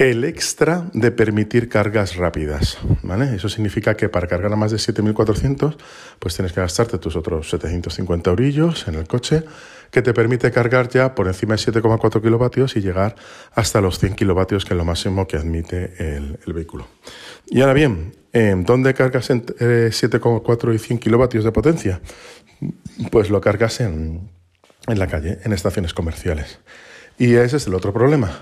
el 0.00 0.24
extra 0.24 0.88
de 0.94 1.10
permitir 1.10 1.68
cargas 1.68 2.16
rápidas. 2.16 2.78
¿vale? 3.02 3.36
Eso 3.36 3.50
significa 3.50 3.98
que 3.98 4.08
para 4.08 4.26
cargar 4.26 4.50
a 4.50 4.56
más 4.56 4.70
de 4.70 4.78
7400, 4.78 5.76
pues 6.18 6.34
tienes 6.34 6.54
que 6.54 6.62
gastarte 6.62 6.96
tus 6.96 7.16
otros 7.16 7.50
750 7.50 8.30
eurillos 8.30 8.88
en 8.88 8.94
el 8.94 9.06
coche, 9.06 9.44
que 9.90 10.00
te 10.00 10.14
permite 10.14 10.50
cargar 10.52 10.88
ya 10.88 11.14
por 11.14 11.26
encima 11.26 11.54
de 11.54 11.60
7,4 11.60 12.22
kilovatios 12.22 12.76
y 12.76 12.80
llegar 12.80 13.14
hasta 13.54 13.82
los 13.82 13.98
100 13.98 14.14
kilovatios, 14.14 14.64
que 14.64 14.72
es 14.72 14.78
lo 14.78 14.86
máximo 14.86 15.26
que 15.26 15.36
admite 15.36 16.16
el, 16.16 16.38
vehículo. 16.46 16.86
Y 17.46 17.60
ahora 17.60 17.74
bien, 17.74 18.14
¿dónde 18.64 18.94
cargas 18.94 19.28
entre 19.28 19.88
7,4 19.88 20.74
y 20.74 20.78
100 20.78 20.98
kilovatios 20.98 21.44
de 21.44 21.52
potencia? 21.52 22.00
Pues 23.10 23.28
lo 23.28 23.42
cargas 23.42 23.80
en, 23.80 24.30
en 24.86 24.98
la 24.98 25.08
calle, 25.08 25.40
en 25.44 25.52
estaciones 25.52 25.92
comerciales. 25.92 26.60
Y 27.18 27.34
ese 27.34 27.58
es 27.58 27.66
el 27.66 27.74
otro 27.74 27.92
problema 27.92 28.40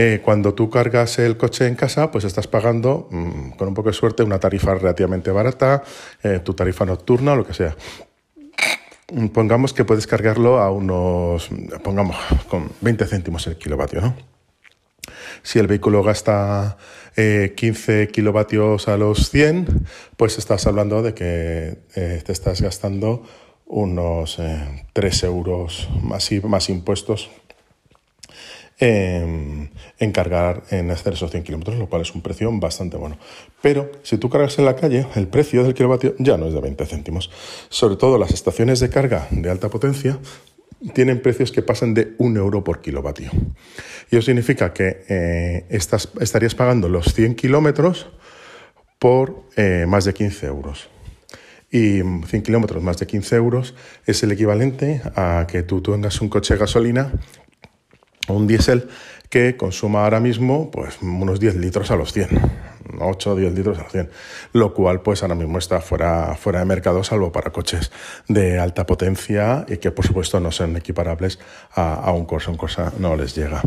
eh, 0.00 0.20
cuando 0.22 0.54
tú 0.54 0.70
cargas 0.70 1.18
el 1.18 1.36
coche 1.36 1.66
en 1.66 1.74
casa, 1.74 2.12
pues 2.12 2.22
estás 2.22 2.46
pagando, 2.46 3.08
mm, 3.10 3.50
con 3.56 3.66
un 3.66 3.74
poco 3.74 3.88
de 3.88 3.94
suerte, 3.94 4.22
una 4.22 4.38
tarifa 4.38 4.76
relativamente 4.76 5.32
barata, 5.32 5.82
eh, 6.22 6.38
tu 6.38 6.54
tarifa 6.54 6.84
nocturna, 6.84 7.34
lo 7.34 7.44
que 7.44 7.52
sea. 7.52 7.74
Pongamos 9.32 9.72
que 9.72 9.84
puedes 9.84 10.06
cargarlo 10.06 10.60
a 10.60 10.70
unos, 10.70 11.50
pongamos, 11.82 12.16
con 12.48 12.70
20 12.80 13.06
céntimos 13.06 13.44
el 13.48 13.56
kilovatio, 13.56 14.00
¿no? 14.00 14.14
Si 15.42 15.58
el 15.58 15.66
vehículo 15.66 16.04
gasta 16.04 16.76
15 17.16 18.02
eh, 18.02 18.08
kilovatios 18.08 18.86
a 18.86 18.96
los 18.96 19.30
100, 19.30 19.84
pues 20.16 20.38
estás 20.38 20.68
hablando 20.68 21.02
de 21.02 21.14
que 21.14 21.78
eh, 21.96 22.22
te 22.24 22.30
estás 22.30 22.60
gastando 22.60 23.24
unos 23.66 24.40
3 24.92 25.22
euros 25.24 25.88
más, 26.02 26.30
más 26.44 26.70
impuestos 26.70 27.30
en, 28.80 30.12
cargar, 30.12 30.62
en 30.70 30.90
hacer 30.90 31.14
esos 31.14 31.30
100 31.30 31.42
kilómetros, 31.42 31.76
lo 31.76 31.88
cual 31.88 32.02
es 32.02 32.14
un 32.14 32.22
precio 32.22 32.50
bastante 32.52 32.96
bueno. 32.96 33.18
Pero 33.60 33.90
si 34.02 34.18
tú 34.18 34.30
cargas 34.30 34.58
en 34.58 34.64
la 34.64 34.76
calle, 34.76 35.06
el 35.16 35.26
precio 35.26 35.64
del 35.64 35.74
kilovatio 35.74 36.14
ya 36.18 36.36
no 36.36 36.46
es 36.46 36.54
de 36.54 36.60
20 36.60 36.86
céntimos. 36.86 37.30
Sobre 37.68 37.96
todo 37.96 38.18
las 38.18 38.30
estaciones 38.30 38.80
de 38.80 38.90
carga 38.90 39.26
de 39.30 39.50
alta 39.50 39.68
potencia 39.68 40.18
tienen 40.94 41.20
precios 41.20 41.50
que 41.50 41.62
pasan 41.62 41.92
de 41.94 42.14
un 42.18 42.36
euro 42.36 42.62
por 42.62 42.80
kilovatio. 42.80 43.30
Y 44.10 44.16
eso 44.16 44.26
significa 44.26 44.72
que 44.72 45.04
eh, 45.08 45.66
estarías 45.70 46.54
pagando 46.54 46.88
los 46.88 47.12
100 47.14 47.34
kilómetros 47.34 48.08
por 48.98 49.44
eh, 49.56 49.86
más 49.88 50.04
de 50.04 50.14
15 50.14 50.46
euros. 50.46 50.88
Y 51.70 52.00
100 52.00 52.42
kilómetros 52.42 52.82
más 52.82 52.96
de 52.98 53.06
15 53.06 53.36
euros 53.36 53.74
es 54.06 54.22
el 54.22 54.32
equivalente 54.32 55.02
a 55.16 55.46
que 55.50 55.62
tú 55.62 55.82
tengas 55.82 56.20
un 56.20 56.28
coche 56.28 56.54
de 56.54 56.60
gasolina 56.60 57.12
un 58.28 58.46
diésel 58.46 58.88
que 59.28 59.56
consuma 59.56 60.04
ahora 60.04 60.20
mismo 60.20 60.70
pues, 60.70 60.98
unos 61.02 61.38
10 61.40 61.56
litros 61.56 61.90
a 61.90 61.96
los 61.96 62.12
100, 62.12 62.28
8 62.98 63.32
o 63.32 63.36
10 63.36 63.54
litros 63.54 63.78
a 63.78 63.82
los 63.82 63.92
100, 63.92 64.10
lo 64.54 64.72
cual 64.72 65.02
pues 65.02 65.22
ahora 65.22 65.34
mismo 65.34 65.58
está 65.58 65.80
fuera, 65.80 66.34
fuera 66.34 66.60
de 66.60 66.64
mercado 66.64 67.04
salvo 67.04 67.30
para 67.30 67.50
coches 67.50 67.90
de 68.28 68.58
alta 68.58 68.86
potencia 68.86 69.66
y 69.68 69.76
que 69.76 69.90
por 69.90 70.06
supuesto 70.06 70.40
no 70.40 70.50
son 70.50 70.76
equiparables 70.76 71.38
a, 71.74 72.10
un 72.12 72.24
Corsa, 72.24 72.50
un 72.50 72.56
Corsa 72.56 72.92
no 72.98 73.16
les 73.16 73.34
llega. 73.34 73.60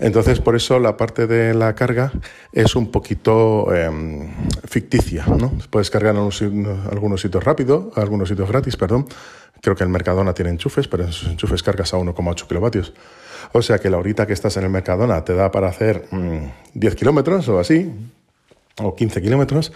Entonces 0.00 0.40
por 0.40 0.56
eso 0.56 0.80
la 0.80 0.96
parte 0.96 1.26
de 1.26 1.54
la 1.54 1.74
carga 1.74 2.12
es 2.52 2.74
un 2.74 2.90
poquito 2.90 3.72
em, 3.74 4.28
ficticia, 4.64 5.24
¿no? 5.26 5.52
Puedes 5.70 5.90
cargar 5.90 6.16
en 6.16 6.66
algunos 6.90 7.20
sitios 7.20 7.44
rápido, 7.44 7.92
algunos 7.94 8.28
sitios 8.28 8.48
gratis, 8.48 8.76
perdón, 8.76 9.06
creo 9.60 9.76
que 9.76 9.84
el 9.84 9.90
Mercadona 9.90 10.34
tiene 10.34 10.50
enchufes, 10.50 10.88
pero 10.88 11.04
en 11.04 11.10
esos 11.10 11.28
enchufes 11.28 11.62
cargas 11.62 11.94
a 11.94 11.98
1,8 11.98 12.46
kilovatios. 12.46 12.92
O 13.52 13.62
sea 13.62 13.78
que 13.78 13.90
la 13.90 13.98
horita 13.98 14.26
que 14.26 14.32
estás 14.32 14.56
en 14.56 14.64
el 14.64 14.70
Mercadona 14.70 15.24
te 15.24 15.34
da 15.34 15.50
para 15.50 15.68
hacer 15.68 16.04
10 16.10 16.92
mm, 16.92 16.96
kilómetros 16.96 17.48
o 17.48 17.58
así, 17.58 17.90
o 18.82 18.94
15 18.94 19.22
kilómetros, 19.22 19.72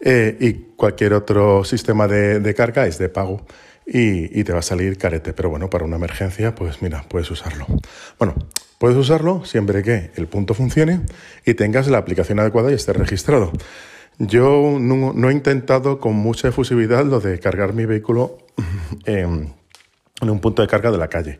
eh, 0.00 0.36
y 0.40 0.52
cualquier 0.76 1.14
otro 1.14 1.64
sistema 1.64 2.08
de, 2.08 2.54
carga 2.54 2.86
es 2.86 2.98
de 2.98 3.08
pago 3.08 3.46
y, 3.86 4.44
te 4.44 4.52
va 4.52 4.60
a 4.60 4.62
salir 4.62 4.98
carete. 4.98 5.32
Pero 5.32 5.50
bueno, 5.50 5.70
para 5.70 5.84
una 5.84 5.96
emergencia, 5.96 6.54
pues 6.54 6.82
mira, 6.82 7.04
puedes 7.08 7.30
usarlo. 7.30 7.66
Bueno, 8.18 8.34
puedes 8.78 8.96
usarlo 8.96 9.44
siempre 9.44 9.82
que 9.82 10.10
el 10.16 10.26
punto 10.26 10.54
funcione 10.54 11.00
y 11.44 11.54
tengas 11.54 11.88
la 11.88 11.98
aplicación 11.98 12.40
adecuada 12.40 12.70
y 12.70 12.74
esté 12.74 12.92
registrado. 12.92 13.52
Yo 14.18 14.76
no, 14.78 15.30
he 15.30 15.32
intentado 15.32 15.98
con 15.98 16.14
mucha 16.14 16.48
efusividad 16.48 17.04
lo 17.06 17.20
de 17.20 17.38
cargar 17.38 17.72
mi 17.72 17.86
vehículo 17.86 18.38
en 19.06 19.54
un 20.20 20.40
punto 20.40 20.60
de 20.60 20.68
carga 20.68 20.90
de 20.90 20.98
la 20.98 21.08
calle 21.08 21.38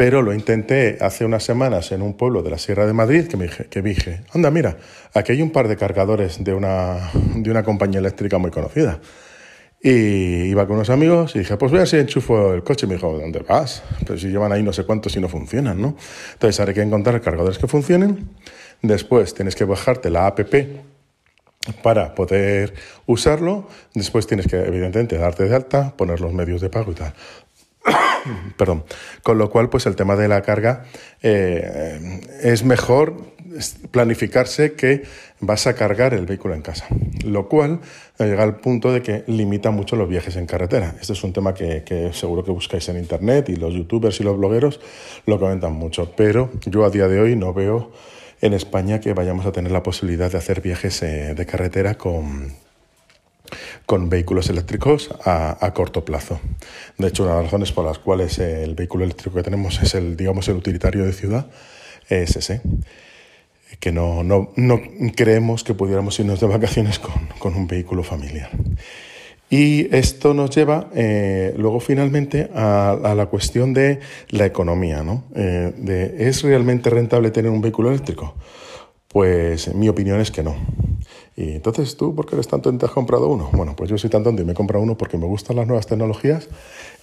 pero 0.00 0.22
lo 0.22 0.32
intenté 0.32 0.96
hace 1.02 1.26
unas 1.26 1.44
semanas 1.44 1.92
en 1.92 2.00
un 2.00 2.14
pueblo 2.14 2.42
de 2.42 2.48
la 2.48 2.56
Sierra 2.56 2.86
de 2.86 2.94
Madrid 2.94 3.26
que 3.26 3.36
me 3.36 3.44
dije, 3.44 3.66
que 3.66 3.82
dije 3.82 4.22
anda, 4.32 4.50
mira, 4.50 4.78
aquí 5.12 5.32
hay 5.32 5.42
un 5.42 5.50
par 5.50 5.68
de 5.68 5.76
cargadores 5.76 6.42
de 6.42 6.54
una, 6.54 7.10
de 7.34 7.50
una 7.50 7.62
compañía 7.62 7.98
eléctrica 7.98 8.38
muy 8.38 8.50
conocida. 8.50 8.98
Y 9.82 10.44
iba 10.44 10.66
con 10.66 10.76
unos 10.76 10.88
amigos 10.88 11.36
y 11.36 11.40
dije, 11.40 11.58
pues 11.58 11.70
voy 11.70 11.80
a 11.80 11.82
ver 11.82 11.88
si 11.88 11.98
enchufo 11.98 12.54
el 12.54 12.62
coche. 12.62 12.86
Y 12.86 12.88
me 12.88 12.94
dijo, 12.94 13.12
¿dónde 13.12 13.40
vas? 13.40 13.82
Pero 14.06 14.18
si 14.18 14.28
llevan 14.28 14.52
ahí 14.52 14.62
no 14.62 14.72
sé 14.72 14.84
cuántos 14.84 15.14
y 15.16 15.20
no 15.20 15.28
funcionan, 15.28 15.78
¿no? 15.82 15.94
Entonces 16.32 16.66
hay 16.66 16.72
que 16.72 16.80
encontrar 16.80 17.20
cargadores 17.20 17.58
que 17.58 17.66
funcionen. 17.66 18.30
Después 18.80 19.34
tienes 19.34 19.54
que 19.54 19.64
bajarte 19.66 20.08
la 20.08 20.26
app 20.26 20.40
para 21.82 22.14
poder 22.14 22.72
usarlo. 23.04 23.68
Después 23.92 24.26
tienes 24.26 24.46
que, 24.46 24.56
evidentemente, 24.56 25.18
darte 25.18 25.46
de 25.46 25.54
alta, 25.54 25.94
poner 25.94 26.22
los 26.22 26.32
medios 26.32 26.62
de 26.62 26.70
pago 26.70 26.92
y 26.92 26.94
tal. 26.94 27.12
Perdón. 28.56 28.84
Con 29.22 29.38
lo 29.38 29.50
cual, 29.50 29.68
pues 29.68 29.86
el 29.86 29.96
tema 29.96 30.16
de 30.16 30.28
la 30.28 30.42
carga 30.42 30.84
eh, 31.22 32.20
es 32.42 32.64
mejor 32.64 33.14
planificarse 33.90 34.74
que 34.74 35.02
vas 35.40 35.66
a 35.66 35.74
cargar 35.74 36.14
el 36.14 36.26
vehículo 36.26 36.54
en 36.54 36.62
casa, 36.62 36.86
lo 37.24 37.48
cual 37.48 37.80
llega 38.18 38.42
al 38.42 38.56
punto 38.56 38.92
de 38.92 39.02
que 39.02 39.24
limita 39.26 39.70
mucho 39.70 39.96
los 39.96 40.08
viajes 40.08 40.36
en 40.36 40.46
carretera. 40.46 40.94
Este 41.00 41.14
es 41.14 41.24
un 41.24 41.32
tema 41.32 41.52
que, 41.54 41.82
que, 41.82 42.12
seguro 42.12 42.44
que 42.44 42.52
buscáis 42.52 42.88
en 42.88 42.98
internet 42.98 43.48
y 43.48 43.56
los 43.56 43.74
youtubers 43.74 44.20
y 44.20 44.24
los 44.24 44.36
blogueros 44.36 44.80
lo 45.26 45.40
comentan 45.40 45.72
mucho, 45.72 46.12
pero 46.16 46.50
yo 46.66 46.84
a 46.84 46.90
día 46.90 47.08
de 47.08 47.20
hoy 47.20 47.36
no 47.36 47.52
veo 47.52 47.90
en 48.40 48.54
España 48.54 49.00
que 49.00 49.12
vayamos 49.14 49.46
a 49.46 49.52
tener 49.52 49.72
la 49.72 49.82
posibilidad 49.82 50.30
de 50.30 50.38
hacer 50.38 50.60
viajes 50.60 51.02
eh, 51.02 51.34
de 51.34 51.46
carretera 51.46 51.94
con 51.96 52.54
con 53.86 54.08
vehículos 54.08 54.48
eléctricos 54.50 55.10
a, 55.24 55.70
corto 55.74 56.04
plazo. 56.04 56.40
De 56.98 57.08
hecho, 57.08 57.24
una 57.24 57.32
de 57.32 57.38
las 57.38 57.46
razones 57.46 57.72
por 57.72 57.84
las 57.84 57.98
cuales 57.98 58.38
el 58.38 58.74
vehículo 58.74 59.04
eléctrico 59.04 59.36
que 59.36 59.42
tenemos 59.42 59.80
es 59.82 59.94
el, 59.94 60.16
digamos, 60.16 60.48
el 60.48 60.56
utilitario 60.56 61.04
de 61.04 61.12
ciudad, 61.12 61.46
es 62.08 62.36
ese, 62.36 62.60
que 63.78 63.92
no, 63.92 64.22
no, 64.22 64.50
no 64.56 64.80
creemos 65.14 65.64
que 65.64 65.74
pudiéramos 65.74 66.18
irnos 66.18 66.40
de 66.40 66.46
vacaciones 66.46 66.98
con, 66.98 67.54
un 67.54 67.66
vehículo 67.66 68.02
familiar. 68.02 68.50
Y 69.48 69.92
esto 69.94 70.32
nos 70.32 70.50
lleva 70.54 70.90
eh, 70.94 71.54
luego 71.56 71.80
finalmente 71.80 72.50
a, 72.54 73.14
la 73.16 73.26
cuestión 73.26 73.74
de 73.74 73.98
la 74.28 74.46
economía. 74.46 75.02
¿no? 75.02 75.24
Eh, 75.34 76.16
¿Es 76.18 76.42
realmente 76.42 76.88
rentable 76.88 77.30
tener 77.30 77.50
un 77.50 77.60
vehículo 77.60 77.90
eléctrico? 77.90 78.36
Pues 79.08 79.74
mi 79.74 79.88
opinión 79.88 80.20
es 80.20 80.30
que 80.30 80.44
no. 80.44 80.54
Y 81.40 81.52
entonces 81.54 81.96
tú, 81.96 82.14
¿por 82.14 82.26
qué 82.26 82.34
eres 82.34 82.48
tan 82.48 82.60
tonto 82.60 82.84
has 82.84 82.92
comprado 82.92 83.28
uno? 83.28 83.48
Bueno, 83.52 83.74
pues 83.74 83.88
yo 83.88 83.96
soy 83.96 84.10
tan 84.10 84.22
tonto 84.22 84.42
y 84.42 84.44
me 84.44 84.52
he 84.52 84.54
comprado 84.54 84.84
uno 84.84 84.98
porque 84.98 85.16
me 85.16 85.24
gustan 85.24 85.56
las 85.56 85.66
nuevas 85.66 85.86
tecnologías 85.86 86.48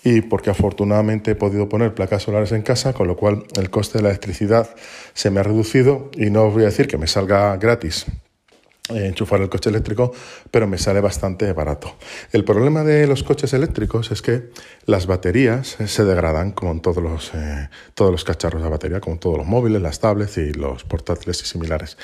y 0.04 0.22
porque 0.22 0.52
afortunadamente 0.52 1.32
he 1.32 1.36
podido 1.36 1.68
poner 1.68 1.96
placas 1.96 2.22
solares 2.22 2.52
en 2.52 2.62
casa, 2.62 2.94
con 2.94 3.08
lo 3.08 3.16
cual 3.16 3.46
el 3.58 3.72
coste 3.72 3.98
de 3.98 4.04
la 4.04 4.10
electricidad 4.10 4.70
se 5.16 5.32
me 5.32 5.40
ha 5.40 5.44
reducido 5.44 6.12
y 6.16 6.30
no 6.30 6.46
os 6.46 6.54
voy 6.54 6.64
a 6.64 6.66
decir 6.68 6.88
que 6.88 7.00
me 7.00 7.08
salga 7.08 7.58
gratis 7.58 8.06
enchufar 8.90 9.42
el 9.42 9.50
coche 9.50 9.70
eléctrico, 9.70 10.14
pero 10.52 10.68
me 10.68 10.78
sale 10.78 11.02
bastante 11.02 11.52
barato. 11.54 11.96
El 12.32 12.44
problema 12.44 12.84
de 12.84 13.08
los 13.08 13.24
coches 13.24 13.54
eléctricos 13.54 14.12
es 14.12 14.22
que 14.22 14.50
las 14.86 15.08
baterías 15.08 15.78
se 15.86 16.06
degradan 16.06 16.52
como 16.52 16.72
en 16.72 16.82
todos 16.82 17.04
los, 17.04 17.32
eh, 17.34 17.70
todos 17.94 18.12
los 18.12 18.24
cacharros 18.24 18.64
de 18.64 18.70
batería, 18.70 19.00
como 19.00 19.18
todos 19.18 19.38
los 19.38 19.48
móviles, 19.48 19.82
las 19.82 20.00
tablets 20.00 20.38
y 20.38 20.54
los 20.54 20.84
portátiles 20.84 21.42
y 21.42 21.46
similares. 21.46 21.98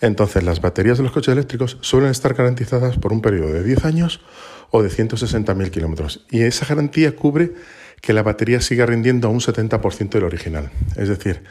Entonces, 0.00 0.42
las 0.42 0.60
baterías 0.60 0.98
de 0.98 1.04
los 1.04 1.12
coches 1.12 1.32
eléctricos 1.32 1.78
suelen 1.80 2.10
estar 2.10 2.34
garantizadas 2.34 2.96
por 2.96 3.12
un 3.12 3.20
periodo 3.20 3.52
de 3.52 3.64
10 3.64 3.84
años 3.84 4.20
o 4.70 4.82
de 4.82 4.90
160.000 4.90 5.70
kilómetros. 5.70 6.24
Y 6.30 6.42
esa 6.42 6.66
garantía 6.66 7.16
cubre 7.16 7.52
que 8.00 8.12
la 8.12 8.22
batería 8.22 8.60
siga 8.60 8.86
rindiendo 8.86 9.28
a 9.28 9.30
un 9.30 9.40
70% 9.40 10.10
del 10.10 10.24
original. 10.24 10.70
Es 10.96 11.08
decir, 11.08 11.42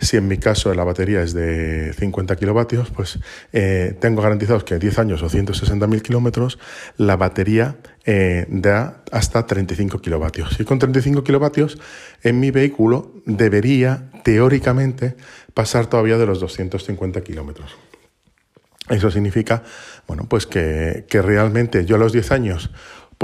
si 0.00 0.16
en 0.16 0.28
mi 0.28 0.38
caso 0.38 0.72
la 0.74 0.84
batería 0.84 1.22
es 1.22 1.34
de 1.34 1.92
50 1.92 2.36
kilovatios, 2.36 2.90
pues 2.90 3.18
eh, 3.52 3.96
tengo 4.00 4.22
garantizados 4.22 4.64
que 4.64 4.74
en 4.74 4.80
10 4.80 4.98
años 4.98 5.22
o 5.22 5.28
160.000 5.28 6.02
kilómetros 6.02 6.58
la 6.96 7.16
batería 7.16 7.76
eh, 8.04 8.46
da 8.48 9.02
hasta 9.12 9.46
35 9.46 10.00
kilovatios. 10.00 10.58
Y 10.60 10.64
con 10.64 10.78
35 10.78 11.24
kilovatios 11.24 11.78
en 12.22 12.40
mi 12.40 12.50
vehículo 12.50 13.12
debería 13.24 14.10
teóricamente 14.22 15.16
pasar 15.54 15.86
todavía 15.86 16.18
de 16.18 16.26
los 16.26 16.40
250 16.40 17.20
kilómetros. 17.22 17.76
Eso 18.90 19.10
significa, 19.10 19.62
bueno, 20.06 20.26
pues 20.28 20.46
que, 20.46 21.06
que 21.08 21.22
realmente 21.22 21.86
yo 21.86 21.96
a 21.96 21.98
los 21.98 22.12
10 22.12 22.32
años 22.32 22.70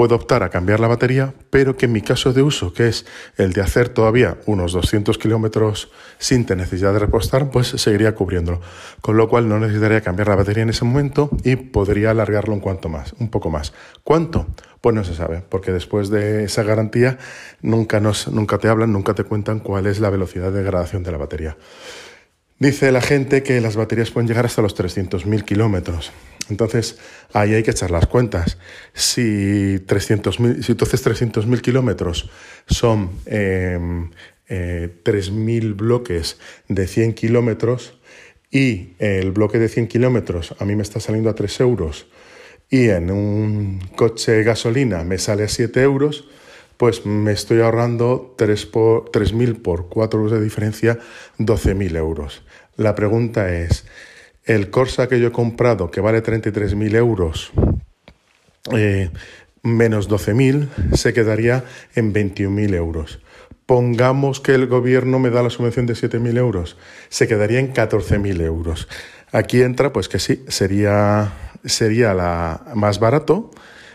puedo 0.01 0.15
optar 0.15 0.41
a 0.41 0.49
cambiar 0.49 0.79
la 0.79 0.87
batería, 0.87 1.35
pero 1.51 1.77
que 1.77 1.85
en 1.85 1.91
mi 1.91 2.01
caso 2.01 2.33
de 2.33 2.41
uso, 2.41 2.73
que 2.73 2.87
es 2.87 3.05
el 3.37 3.53
de 3.53 3.61
hacer 3.61 3.89
todavía 3.89 4.39
unos 4.47 4.71
200 4.71 5.15
kilómetros 5.19 5.91
sin 6.17 6.43
necesidad 6.47 6.91
de 6.91 6.97
repostar, 6.97 7.51
pues 7.51 7.67
seguiría 7.67 8.15
cubriéndolo. 8.15 8.61
Con 9.01 9.15
lo 9.15 9.29
cual 9.29 9.47
no 9.47 9.59
necesitaría 9.59 10.01
cambiar 10.01 10.29
la 10.29 10.37
batería 10.37 10.63
en 10.63 10.71
ese 10.71 10.85
momento 10.85 11.29
y 11.43 11.55
podría 11.55 12.09
alargarlo 12.09 12.55
un 12.55 12.61
cuanto 12.61 12.89
más, 12.89 13.13
un 13.19 13.29
poco 13.29 13.51
más. 13.51 13.73
¿Cuánto? 14.03 14.47
Pues 14.81 14.95
no 14.95 15.03
se 15.03 15.13
sabe, 15.13 15.43
porque 15.47 15.71
después 15.71 16.09
de 16.09 16.45
esa 16.45 16.63
garantía 16.63 17.19
nunca, 17.61 17.99
nos, 17.99 18.27
nunca 18.27 18.57
te 18.57 18.69
hablan, 18.69 18.91
nunca 18.91 19.13
te 19.13 19.23
cuentan 19.23 19.59
cuál 19.59 19.85
es 19.85 19.99
la 19.99 20.09
velocidad 20.09 20.51
de 20.51 20.63
degradación 20.63 21.03
de 21.03 21.11
la 21.11 21.19
batería. 21.19 21.57
Dice 22.61 22.91
la 22.91 23.01
gente 23.01 23.41
que 23.41 23.59
las 23.59 23.75
baterías 23.75 24.11
pueden 24.11 24.27
llegar 24.27 24.45
hasta 24.45 24.61
los 24.61 24.77
300.000 24.77 25.43
kilómetros. 25.45 26.11
Entonces, 26.47 26.99
ahí 27.33 27.55
hay 27.55 27.63
que 27.63 27.71
echar 27.71 27.89
las 27.89 28.05
cuentas. 28.05 28.59
Si, 28.93 29.79
300.000, 29.79 30.61
si 30.61 30.73
entonces 30.73 31.03
300.000 31.03 31.59
kilómetros 31.61 32.29
son 32.67 33.09
eh, 33.25 33.79
eh, 34.47 34.89
3.000 35.03 35.75
bloques 35.75 36.37
de 36.67 36.85
100 36.85 37.13
kilómetros 37.13 37.99
y 38.51 38.89
el 38.99 39.31
bloque 39.31 39.57
de 39.57 39.67
100 39.67 39.87
kilómetros 39.87 40.53
a 40.59 40.65
mí 40.65 40.75
me 40.75 40.83
está 40.83 40.99
saliendo 40.99 41.31
a 41.31 41.33
3 41.33 41.61
euros 41.61 42.05
y 42.69 42.89
en 42.89 43.09
un 43.09 43.79
coche 43.95 44.33
de 44.33 44.43
gasolina 44.43 45.03
me 45.03 45.17
sale 45.17 45.45
a 45.45 45.47
7 45.47 45.81
euros, 45.81 46.25
pues 46.77 47.07
me 47.07 47.31
estoy 47.31 47.61
ahorrando 47.61 48.35
3.000 48.37 49.63
por 49.63 49.89
4 49.89 50.19
euros 50.19 50.31
de 50.31 50.43
diferencia, 50.43 50.99
12.000 51.39 51.97
euros. 51.97 52.43
La 52.81 52.95
pregunta 52.95 53.53
es, 53.53 53.85
el 54.43 54.71
Corsa 54.71 55.07
que 55.07 55.19
yo 55.19 55.27
he 55.27 55.31
comprado, 55.31 55.91
que 55.91 56.01
vale 56.01 56.23
33.000 56.23 56.95
euros, 56.95 57.51
eh, 58.75 59.11
menos 59.61 60.09
12.000, 60.09 60.95
se 60.95 61.13
quedaría 61.13 61.63
en 61.93 62.11
21.000 62.11 62.73
euros. 62.73 63.19
Pongamos 63.67 64.39
que 64.39 64.55
el 64.55 64.65
gobierno 64.65 65.19
me 65.19 65.29
da 65.29 65.43
la 65.43 65.51
subvención 65.51 65.85
de 65.85 65.93
7.000 65.93 66.37
euros, 66.39 66.75
se 67.09 67.27
quedaría 67.27 67.59
en 67.59 67.71
14.000 67.71 68.41
euros. 68.41 68.87
Aquí 69.31 69.61
entra, 69.61 69.93
pues 69.93 70.09
que 70.09 70.17
sí, 70.17 70.43
sería, 70.47 71.33
sería 71.63 72.15
la 72.15 72.63
más 72.73 72.99
barato, 72.99 73.51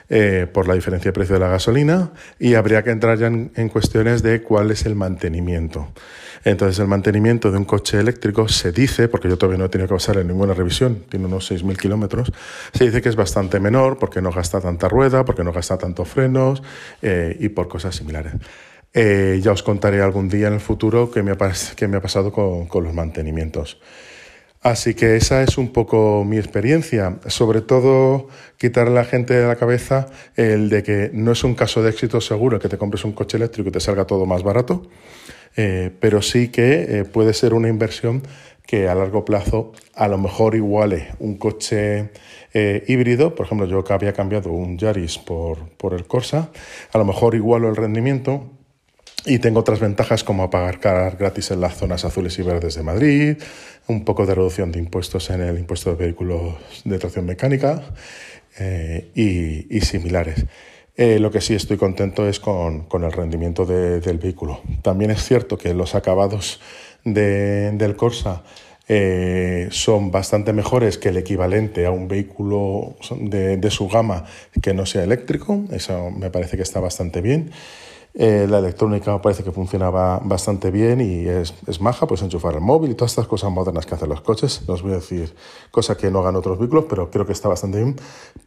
eh, 0.08 0.46
por 0.52 0.68
la 0.68 0.75
diferencia 0.75 1.08
de 1.08 1.12
precio 1.12 1.34
de 1.34 1.40
la 1.40 1.48
gasolina 1.48 2.12
y 2.38 2.54
habría 2.54 2.84
que 2.84 2.90
entrar 2.90 3.18
ya 3.18 3.26
en, 3.26 3.68
cuestiones 3.68 4.22
de 4.22 4.42
cuál 4.42 4.70
es 4.70 4.86
el 4.86 4.94
mantenimiento. 4.94 5.88
Entonces, 6.44 6.78
el 6.78 6.86
mantenimiento 6.86 7.50
de 7.50 7.58
un 7.58 7.64
coche 7.64 7.98
eléctrico 7.98 8.46
se 8.46 8.70
dice, 8.70 9.08
porque 9.08 9.28
yo 9.28 9.36
todavía 9.36 9.58
no 9.58 9.64
he 9.64 9.68
tenido 9.68 9.88
que 9.88 9.94
pasar 9.94 10.18
en 10.18 10.28
ninguna 10.28 10.54
revisión, 10.54 11.02
tiene 11.08 11.26
unos 11.26 11.50
6.000 11.50 11.76
kilómetros, 11.76 12.32
se 12.72 12.84
dice 12.84 13.02
que 13.02 13.08
es 13.08 13.16
bastante 13.16 13.58
menor 13.58 13.98
porque 13.98 14.22
no 14.22 14.30
gasta 14.30 14.60
tanta 14.60 14.88
rueda, 14.88 15.25
porque 15.25 15.42
no 15.42 15.52
gasta 15.52 15.76
tantos 15.76 16.08
frenos 16.08 16.62
eh, 17.02 17.36
y 17.40 17.48
por 17.48 17.66
cosas 17.66 17.96
similares. 17.96 18.34
Eh, 18.94 19.40
ya 19.42 19.50
os 19.50 19.64
contaré 19.64 20.00
algún 20.02 20.28
día 20.28 20.46
en 20.46 20.54
el 20.54 20.60
futuro 20.60 21.10
qué 21.10 21.22
me 21.25 21.32
ha, 21.32 21.36
me 21.88 21.96
ha 21.96 22.00
pasado 22.00 22.30
con 22.32 22.84
los 22.84 22.94
mantenimientos. 22.94 23.80
Así 24.66 24.94
que 24.94 25.14
esa 25.14 25.44
es 25.44 25.58
un 25.58 25.68
poco 25.68 26.25
mi 26.25 26.38
experiencia. 26.38 27.20
Sobre 27.28 27.61
todo 27.61 28.26
quitarle 28.58 28.99
a 28.99 29.02
la 29.02 29.04
gente 29.04 29.32
de 29.32 29.46
la 29.46 29.54
cabeza 29.54 30.08
el 30.35 30.70
de 30.70 30.82
que 30.82 31.11
no 31.12 31.30
es 31.30 31.44
un 31.44 31.54
caso 31.54 31.85
de 31.85 31.90
éxito 31.90 32.20
seguro 32.20 32.58
que 32.58 32.68
te 32.68 32.76
compres 32.76 33.04
un 33.04 33.12
coche 33.12 33.37
eléctrico 33.37 33.68
y 33.68 33.73
te 33.73 33.78
salga 33.78 34.08
todo 34.08 34.26
más 34.26 34.42
barato, 34.42 34.82
eh, 35.56 35.92
pero 36.00 36.20
sí 36.20 36.49
que 36.49 36.99
eh, 36.99 37.04
puede 37.04 37.32
ser 37.32 37.54
una 37.54 37.68
inversión 37.68 38.23
que 38.66 38.88
a 38.88 38.96
largo 38.96 39.25
plazo 39.25 39.70
a 39.94 40.08
lo 40.08 40.18
mejor 40.18 40.56
iguale 40.56 41.12
un 41.20 41.37
coche 41.37 42.11
eh, 42.52 42.82
híbrido, 42.88 43.37
por 43.37 43.46
ejemplo 43.46 43.68
yo 43.68 43.85
que 43.85 43.92
había 43.92 44.14
cambiado 44.14 44.50
un 44.50 44.78
Yaris 44.78 45.18
por, 45.18 45.68
por 45.76 45.94
el 45.94 46.08
Corsa, 46.08 46.50
a 46.92 46.99
lo 46.99 47.04
mejor 47.04 47.37
igualo 47.37 47.68
el 47.68 47.76
rendimiento 47.76 48.50
y 49.26 49.40
tengo 49.40 49.61
otras 49.61 49.80
ventajas 49.80 50.23
como 50.23 50.44
apagar 50.44 51.16
gratis 51.16 51.50
en 51.50 51.61
las 51.61 51.76
zonas 51.76 52.04
azules 52.04 52.38
y 52.38 52.42
verdes 52.42 52.76
de 52.76 52.82
Madrid, 52.85 53.37
un 53.88 54.05
poco 54.05 54.26
de 54.26 54.35
reducción 54.35 54.73
de 54.73 54.78
impuestos 54.78 55.31
en 55.31 55.43
el 55.43 55.59
impuesto 55.59 55.90
de 55.90 55.97
vehículos 55.97 56.55
de 56.85 56.99
tracción 56.99 57.26
mecánica 57.26 57.83
eh, 58.59 59.11
y, 59.14 59.81
similares. 59.81 60.45
Eh, 60.97 61.19
lo 61.19 61.31
que 61.31 61.40
sí 61.40 61.55
estoy 61.55 61.76
contento 61.76 62.26
es 62.26 62.40
con, 62.40 62.87
el 62.93 63.12
rendimiento 63.12 63.66
del 63.66 64.19
vehículo. 64.19 64.62
También 64.83 65.11
es 65.11 65.23
cierto 65.23 65.59
que 65.59 65.75
los 65.75 65.95
acabados 65.95 66.61
del 67.05 67.97
Corsa 67.97 68.43
eh, 68.88 69.69
son 69.71 70.11
bastante 70.11 70.52
mejores 70.52 70.97
que 70.97 71.11
el 71.11 71.19
equivalente 71.19 71.87
a 71.87 71.90
un 71.90 72.09
vehículo 72.09 72.97
de, 73.21 73.57
de 73.57 73.71
su 73.71 73.88
gama 73.88 74.25
que 74.62 74.75
no 74.75 74.87
sea 74.87 75.05
eléctrico. 75.05 75.64
Eso 75.71 76.11
me 76.11 76.31
parece 76.31 76.57
que 76.57 76.62
está 76.62 76.81
bastante 76.81 77.21
bien. 77.21 77.50
Eh, 78.18 78.46
la 78.49 78.61
electrónica 78.61 79.20
parece 79.20 79.44
que 79.44 79.52
funcionaba 79.52 80.20
bastante 80.25 80.70
bien 80.70 81.02
y 81.02 81.28
es, 81.28 81.52
es, 81.66 81.82
maja, 81.82 82.06
pues 82.06 82.23
enchufar 82.23 82.54
el 82.54 82.62
móvil 82.62 82.92
y 82.92 82.94
todas 82.94 83.12
estas 83.12 83.26
cosas 83.26 83.50
modernas 83.50 83.85
que 83.85 83.94
hacen 83.94 84.08
los 84.08 84.23
coches. 84.23 84.62
No 84.66 84.73
os 84.73 84.82
voy 84.82 84.92
a 84.92 84.96
decir 84.96 85.35
cosa 85.70 85.99
que 85.99 86.11
no 86.11 86.20
hagan 86.20 86.35
otros 86.35 86.58
vehículos, 86.58 86.87
pero 86.88 87.11
creo 87.11 87.26
que 87.26 87.32
está 87.32 87.50
bastante 87.50 87.76
bien. 87.76 87.96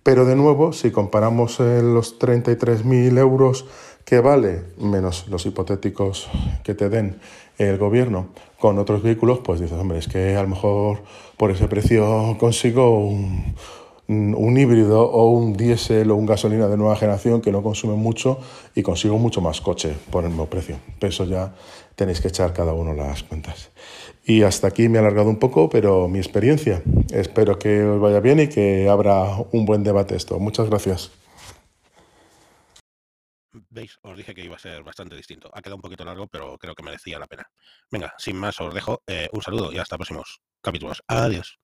Pero 0.01 0.25
de 0.25 0.35
nuevo, 0.35 0.73
si 0.73 0.89
comparamos 0.89 1.59
eh, 1.59 1.83
los 1.83 2.17
33.000 2.17 3.19
euros 3.19 3.67
que 4.05 4.21
vale, 4.21 4.63
menos 4.79 5.27
los 5.27 5.45
hipotéticos 5.45 6.29
que 6.63 6.73
te 6.73 6.89
den 6.89 7.19
el 7.59 7.77
gobierno 7.77 8.29
con 8.59 8.79
otros 8.79 9.03
vehículos, 9.03 9.39
pues 9.43 9.59
dices, 9.59 9.77
hombre, 9.77 9.99
es 9.99 10.07
que 10.07 10.35
a 10.35 10.41
lo 10.41 10.47
mejor 10.47 11.03
por 11.37 11.51
ese 11.51 11.67
precio 11.67 12.35
consigo 12.39 13.05
un 13.05 13.53
un 14.09 14.57
híbrido 14.57 15.03
o 15.03 15.29
un 15.29 15.53
diésel 15.53 16.09
o 16.09 16.15
un 16.15 16.25
gasolina 16.25 16.67
de 16.67 16.77
nueva 16.77 16.95
generación 16.95 17.41
que 17.41 17.51
no 17.51 17.61
consume 17.61 17.93
mucho 17.93 18.39
y 18.73 18.81
consigo 18.81 19.19
mucho 19.19 19.39
más 19.39 19.61
coche 19.61 19.95
por 20.11 20.23
el 20.23 20.31
mismo 20.31 20.47
precio. 20.47 20.77
Eso 20.99 21.25
ya 21.25 21.53
tenéis 21.95 22.19
que 22.19 22.29
echar 22.29 22.51
cada 22.51 22.73
uno 22.73 22.93
las 22.93 23.21
cuentas. 23.23 23.69
Y 24.25 24.41
hasta 24.41 24.67
aquí 24.67 24.89
me 24.89 24.97
he 24.97 25.01
alargado 25.01 25.29
un 25.29 25.37
poco, 25.37 25.69
pero 25.69 26.07
mi 26.07 26.17
experiencia. 26.17 26.81
Espero 27.11 27.59
que 27.59 27.83
os 27.83 28.01
vaya 28.01 28.19
bien 28.19 28.39
y 28.39 28.47
que 28.47 28.89
habrá 28.89 29.37
un 29.51 29.65
buen 29.65 29.83
debate 29.83 30.15
esto. 30.15 30.39
Muchas 30.39 30.69
gracias. 30.69 31.11
Veis, 33.69 33.99
os 34.01 34.17
dije 34.17 34.33
que 34.33 34.43
iba 34.43 34.55
a 34.55 34.59
ser 34.59 34.83
bastante 34.83 35.15
distinto. 35.15 35.51
Ha 35.53 35.61
quedado 35.61 35.75
un 35.75 35.81
poquito 35.81 36.03
largo, 36.03 36.27
pero 36.27 36.57
creo 36.57 36.73
que 36.73 36.83
merecía 36.83 37.19
la 37.19 37.27
pena. 37.27 37.47
Venga, 37.91 38.13
sin 38.17 38.37
más 38.37 38.59
os 38.59 38.73
dejo. 38.73 39.03
Eh, 39.05 39.29
un 39.31 39.41
saludo 39.41 39.71
y 39.71 39.77
hasta 39.77 39.97
próximos 39.97 40.41
capítulos. 40.61 41.03
Adiós. 41.07 41.59